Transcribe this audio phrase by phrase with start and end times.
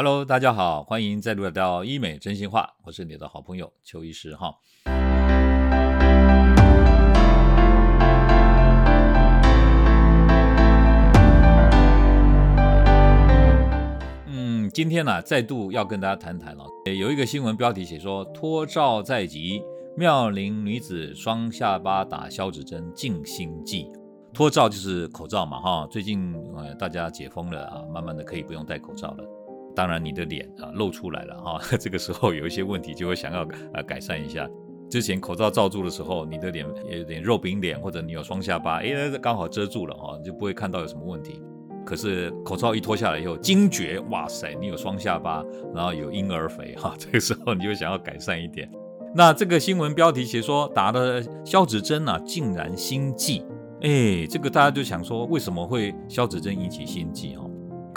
[0.00, 4.54] Hello，大家好，欢迎再度来到医美真心话，我是你的好朋友邱医师哈。
[14.28, 16.64] 嗯，今天呢，再度要跟大家谈谈了，
[16.96, 19.60] 有一个新闻标题写说脱罩在即，
[19.96, 23.88] 妙龄女子双下巴打消脂针静心计。
[24.32, 29.24] 脱罩就是口罩嘛哈，最近呃大家解封了啊，慢慢的可以不用戴口罩了。
[29.78, 34.50] 当然，你的脸啊露出来了哈， 这个时候有一些问题就会想要啊改善一下。
[34.90, 41.40] 之前口罩罩住的时候，你的脸有点肉饼脸，或者你有双下巴，哎，刚好遮住了哈，就不会看到有什么问题。
[41.86, 48.68] 可是口罩一脱下来以后，惊觉哇塞，你有双下巴，然后有婴儿肥哈， 这个时候你就想要改善一点。
[49.14, 53.44] 那这个新闻标题写说打的消脂针啊，竟然心悸，
[53.82, 57.47] 哎，这个大家就想说为什么会消脂针引起心悸哈？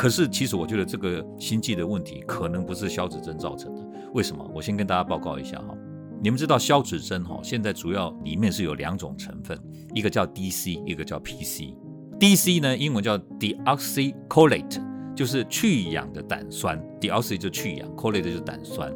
[0.01, 3.87] 可是，其实我觉得这个心悸的问题可能不是消脂针造成的。
[4.15, 4.43] 为什么？
[4.51, 5.77] 我先跟大家报告一下哈。
[6.23, 9.55] 你们知道消脂针哈，现在主要里面是有两种成分，
[9.93, 11.75] 一个叫 DC，一个叫 PC。
[12.19, 14.81] DC 呢，英文叫 deoxycholate，
[15.15, 16.83] 就是去氧的胆酸。
[16.99, 18.91] deoxy 就去氧，cholate 就是胆酸。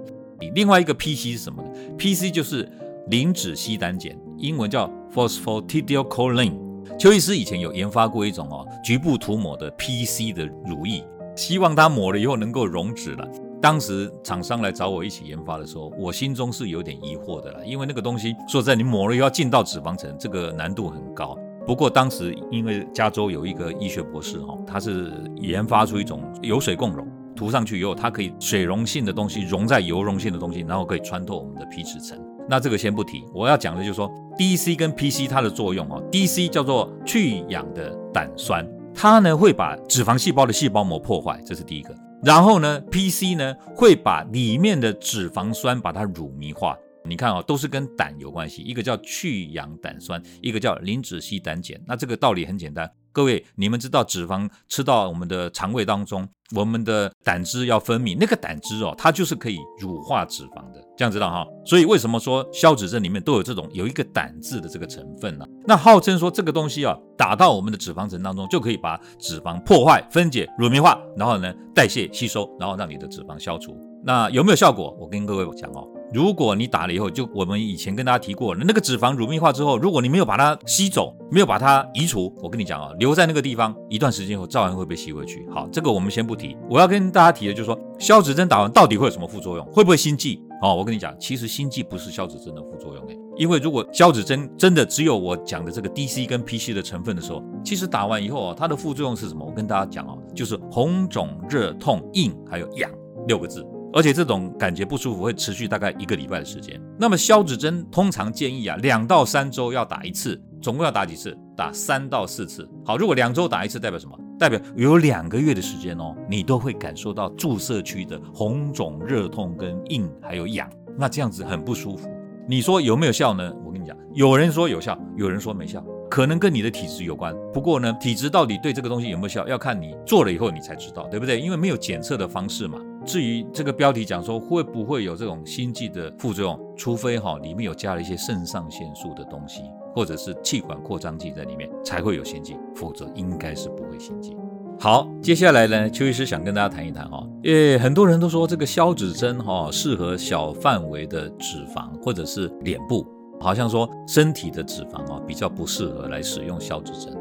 [0.55, 2.67] 另外一个 PC 是什么呢？PC 就是
[3.11, 6.64] 磷脂烯胆碱，英文叫 phosphatidylcholine。
[6.97, 13.27] 邱医师以前有研发过一种哦，局部涂抹的 PC 的乳液，希望它抹了以后能够溶脂了。
[13.61, 21.37] 当时厂商来找我一起研发的时候，我心中是有点疑惑的啦，因为那个东西说在你抹了以后进到脂肪层，这个难度很高。
[21.65, 27.05] 不过当时因为加州有一个医学博士哈，他是研发出一种油水共溶，
[27.35, 32.17] 涂上去以后，它可以水溶性的东西溶在油溶性的东西，然后可以穿透我们的皮脂层。
[32.47, 41.93] 那这个先不提，我要讲的就是说，DC 跟 PC 它的作用哦，DC 叫做去氧的胆酸，它呢会把脂肪细胞的细胞膜破坏，这是第一个。
[42.23, 46.77] 然后呢，PC 呢会把里面的脂肪酸把它乳糜化。
[47.07, 51.79] 你看啊，都是跟胆有关系，一个叫去氧胆酸，一个叫磷脂烯胆碱。
[51.85, 52.89] 那这个道理很简单。
[53.11, 61.47] 各位，你们知道脂肪吃到我们的肠胃当中，我们的胆汁要分泌，那个胆汁哦，它就是可以乳化脂肪的，这样知道哈？
[61.65, 65.45] 所以为什么说消脂针里面都有这种有一个胆字的这个成分呢？
[65.65, 73.77] 那号称说这个东西啊，打到我们的脂肪层当中，就可以把脂肪破坏、分解、乳糜化，然后呢代谢吸收，然后让你的脂肪消除。
[74.03, 74.93] 那有没有效果？
[74.99, 75.87] 我跟各位讲哦。
[76.13, 85.47] 如果你打了以后，就我们以前跟大家提过，那个脂肪乳糜化之后，如果你没有把它吸走，没有把它移除，我跟你讲啊，留在那个地方一段时间后，照样会被吸回去。
[85.51, 86.55] 好，这个我们先不提。
[86.69, 89.65] 我要跟大家提的就是说，消脂针打完到底会有什么副作用？
[89.67, 90.41] 会不会心悸？
[90.61, 99.45] 哦，我跟你讲，其实心悸不是消脂针的副作用诶，因为如果消脂针真的只有我讲的这个 DC 跟 PC 的成分的时候，其实打完以后啊，它的副作用是什么？
[99.45, 102.89] 我跟大家讲哦，就是红肿、热痛、硬还有痒
[103.27, 103.65] 六个字。
[103.95, 106.77] 而且这种感觉不舒服会持续大概一个礼拜的时间。
[106.99, 111.35] 那么消脂针通常建议啊，两到三周要打一次，总共要打几次？
[111.55, 112.69] 打三到四次。
[112.85, 114.19] 好，如果两周打一次，代表什么？
[114.37, 122.09] 代表有两个月的时间哦，你都会感受到注射区的红肿、热痛跟硬还有痒，那这样子很不舒服。
[122.49, 123.49] 你说有没有效呢？
[123.65, 127.33] 我跟你讲，有人说有效，有人说没效，可能跟你的体质有关。
[127.53, 131.39] 不过呢，体质到底对这个东西有没有效，要看你做了以后你才知道，对不对？
[131.39, 132.77] 因为没有检测的方式嘛。
[133.05, 139.61] 至于这个标题讲说会不会有这种心悸的副作用，除非哈里面有加了一些肾上腺素的东西，
[139.93, 144.35] 或者是气管扩张剂在里面才会有心悸，否则应该是不会心悸。
[144.79, 153.05] 好，接下来呢，邱医师想跟大家谈一谈哈，诶，很多人都说这个消脂针哈适合小范围的脂肪或者是脸部，
[153.39, 157.15] 好像说身体的脂肪啊比较不适合来使用消脂针。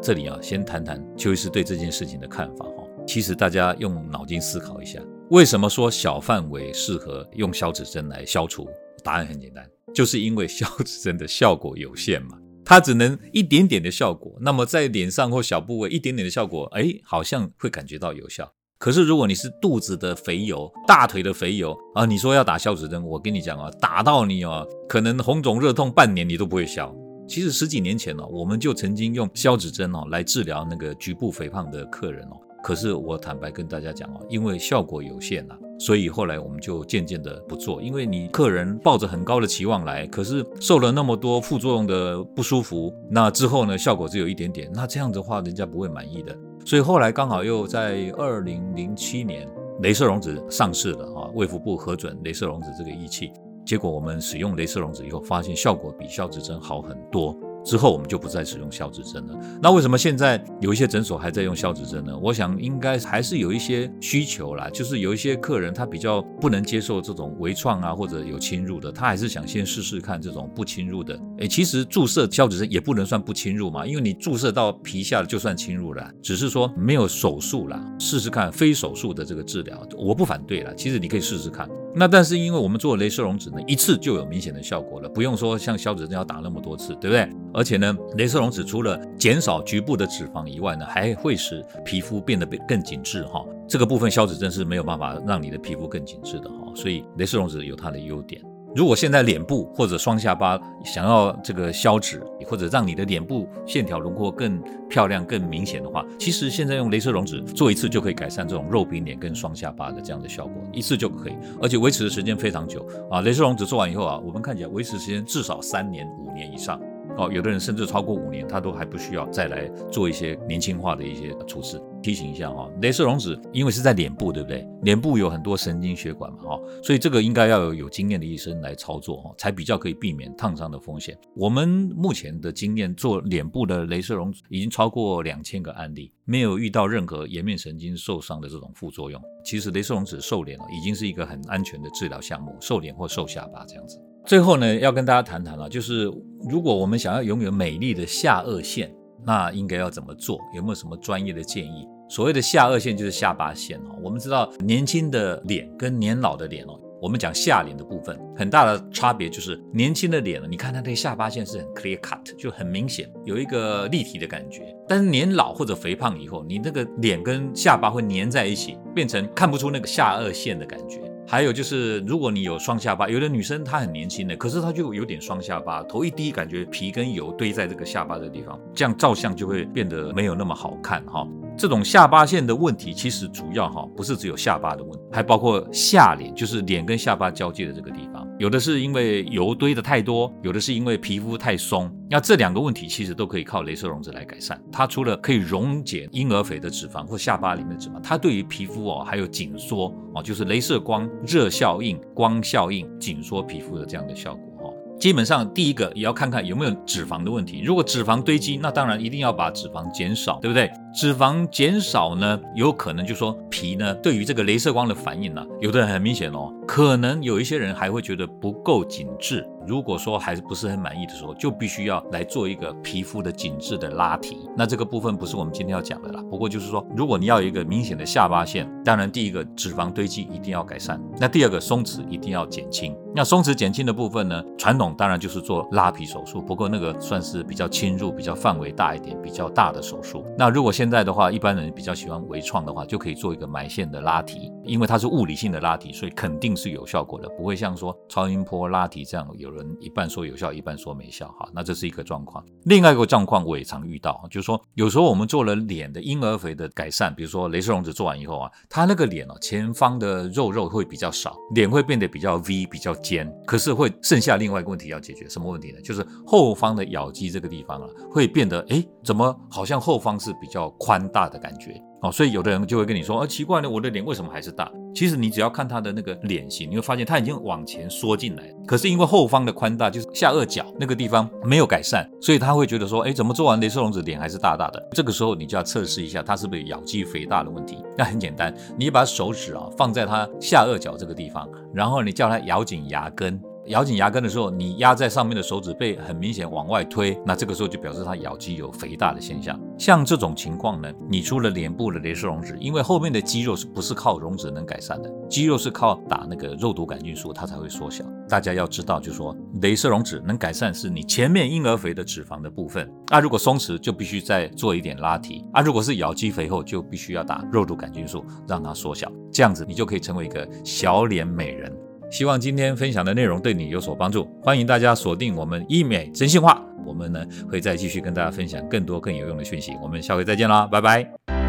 [0.00, 2.84] 这里啊先谈谈邱医师对这件事情的看法哈。
[3.04, 5.00] 其实大家用脑筋思考一下。
[5.32, 8.68] 为什么说小范围适合用消脂针来消除？
[9.02, 14.30] 答案很简单，就是因为消脂针的效果有限嘛，它只能一点点的效果。
[14.42, 18.52] 那么在脸上或小部位一点点的效果，哎，好像会感觉到有效。
[18.78, 26.94] 可是如果你是肚子的肥油、大腿的肥油啊，你说要打消脂针，我跟你讲啊，打到你哦，可能红肿热痛半年你都不会消。
[27.26, 32.36] 其实十几年前呢，我们就曾经用消脂针哦来治疗那个局部肥胖的客人哦。
[32.62, 37.82] 可是我坦白跟大家讲哦，因为效果有限呐，所以后来我们就渐渐的不做。
[37.82, 46.36] 因为你客人抱着很高的期望来，可是受了那么多副作用的不舒服，那之后呢，效果只有一点点，那这样的话人家不会满意的。
[46.64, 49.48] 所以后来刚好又在二零零七年，
[49.82, 53.32] 镭射溶脂上市了啊，卫福部核准镭射溶脂这个仪器，
[53.66, 57.36] 结果我们使用镭射溶脂以后，发现效果比消脂针好很多。
[57.64, 59.38] 之后我们就不再使用消脂针了。
[59.62, 62.16] 那为什么现在有一些诊所还在用消脂针呢？
[62.18, 71.18] 我想应该还是有一些需求啦，就是有一些客人他比较不能接受这种微创啊或者有侵入的，他还是想先试试看这种不侵入的。
[71.38, 80.74] 诶，其实注射消脂针也不能算不侵入嘛，因为你注射到皮下就算侵入了，只是说没有手术啦，试试看非手术的这个治疗，我不反对了。
[80.74, 81.68] 其实你可以试试看。
[81.94, 87.28] 那但是因为我们做镭射溶脂呢，一次就有明显的效果了，不用说像消脂针要打那么多次，对不对？
[87.52, 93.44] 而且呢，镭射溶脂除了减少局部的脂肪以外呢，还会使皮肤变得更紧致哈。
[93.68, 98.42] 这个部分消脂针是没有办法让你的皮肤更紧致的哈，所以镭射溶脂有它的优点。
[98.74, 113.20] 如果现在脸部或者双下巴想要这个消脂，或者让你的脸部线条轮廓更漂亮、更明显的话，其实现在用镭射溶脂做一次就可以改善这种肉饼脸跟双下巴的这样的效果，一次就可以，而且维持的时间非常久啊！
[113.20, 116.80] 镭射溶脂做完以后啊，我们看起来维持时间至少三年、五年以上。
[117.18, 121.80] 哦，有的人甚至超过五年，他都还不需要再来做一些年轻化的一些处置。
[122.02, 124.66] 提醒一下哈，镭射溶脂因为是在脸部，对不对？
[124.82, 131.16] 脸部有很多神经血管嘛，哈，所以这个应该要有有经验的医生来操作哈，才比较可以避免烫伤的风险。
[131.36, 139.22] 我们目前的经验做脸部的镭射溶脂已经超过两千个案例，没有遇到任何颜面神经受伤的这种副作用。
[139.44, 144.00] 其实镭射溶脂瘦脸哦，已经是一个很安全的治疗项目，瘦脸或瘦下巴这样子。
[144.24, 146.04] 最后呢，要跟大家谈谈了，就是
[146.48, 148.94] 如果我们想要拥有美丽的下颚线，
[149.26, 150.38] 那应该要怎么做？
[150.54, 151.86] 有没有什么专业的建议？
[152.08, 153.98] 所谓的下颚线就是下巴线哦。
[154.02, 164.74] 我们知道年轻的脸跟年老的脸哦，我们讲下脸的部分，很大的差别就是年轻的脸呢，你看它的下巴线是很 clear cut，就很明显，有一个立体的感觉。
[164.86, 171.01] 但是年老或者肥胖以后，你那个脸跟下巴会粘在一起，变成看不出那个下颚线的感觉。
[171.32, 181.26] 还有就是，如果你有双下巴，有的女生她很年轻的，可是她就有点双下巴，头一低，感觉皮跟油堆在这个下巴的地方，这样照相就会变得没有那么好看哈。
[181.56, 188.21] 这种下巴线的问题，其实主要哈不是只有下巴的问题，还包括下脸，就是脸跟下巴交界的这个地方。
[188.42, 191.88] 有的是因为油堆的太多，有的是因为皮肤太松。
[192.10, 194.60] 那这两个问题其实都可以靠镭射溶脂来改善。
[194.72, 204.74] 它除了可以溶解婴儿肥的脂肪或下巴里面的脂肪，它对于皮肤哦还有紧缩哦，就是镭射光热效应、光效应紧缩皮肤的这样的效果。
[204.98, 207.62] 基本上，第一个也要看看有没有脂肪的问题。
[207.64, 210.68] 如果脂肪堆积，那当然一定要把脂肪减少，对不对？
[210.94, 219.46] 脂肪减少呢，有可能就说皮呢，对于这个镭射光的反应呢，有的人很明显哦，可能有一些人还会觉得不够紧致。
[219.64, 224.36] 如果说还是不是很满意的时候，就必须要来做一个皮肤的紧致的拉提。
[224.56, 226.20] 那这个部分不是我们今天要讲的啦。
[226.28, 232.94] 不过就是说，如果你要有一个明显的下巴线，当然第一个脂肪堆积一定要改善，那第二个松弛一定要减轻。
[233.14, 240.24] 那松弛减轻的部分呢，传统当然就是做拉皮手术，不过那个算是比较侵入、比较范围大一点、比较大的手术。
[240.36, 249.52] 那如果现现在的话，一般人比较喜欢微创的话，就可以做一个埋线的拉提，因为它是物理性的拉提，所以肯定是有效果的，不会像说超音波拉提这样有。
[249.52, 252.42] 人一半说有效，一半说没效，哈，那这是一个状况。
[252.64, 265.80] 另外一个状况我也常遇到，就是说有时候我们做了脸的婴儿肥的改善，比如说镭射溶脂做完以后啊，他那个脸哦前方的肉肉会比较少，脸会变得比较 V 比较尖，可是会剩下另外一个问题要解决，什么问题呢？
[265.82, 271.80] 就是后方的咬肌这个地方啊，会变得哎，怎么好像后方是比较宽大的感觉。
[272.02, 274.68] 哦，所以有的人就会跟你说，啊，奇怪呢，我的脸为什么还是大？
[274.92, 284.88] 其实你只要看他的那个脸型，你会发现他已经往前缩进来，可是因为后方的宽大，就是下颚角那个地方没有改善，所以他会觉得说，哎，怎么做完镭射溶脂脸还是大大的？
[284.90, 287.78] 这个时候你就要测试一下，他是不是咬肌肥大的问题。
[287.96, 293.40] 那很简单，你把手指啊放在他下颚角这个地方，然后你叫他咬紧牙根。
[293.66, 299.58] 咬紧牙根的时候，你压在上面的手指被很明显往外推，那这个时候就表示它咬肌有肥大的现象。
[299.78, 305.08] 像这种情况呢，你除了脸部的镭射溶脂，因为后面的肌肉是不是靠溶脂能改善的？
[305.28, 308.04] 肌肉是靠打那个肉毒杆菌素，它才会缩小。
[308.28, 321.72] 大家要知道，就说镭射溶脂能改善是你前面婴儿肥的脂肪的部分，啊，如果松弛就必须再做一点拉提，啊，如果是咬肌肥厚就必须要打肉毒杆菌素让它缩小，这样子你就可以成为一个小脸美人。
[322.12, 331.41] 希望今天分享的内容对你有所帮助，欢迎大家锁定我们医美真心话，我们呢会再继续跟大家分享更多更有用的讯息，我们下回再见啦，拜拜。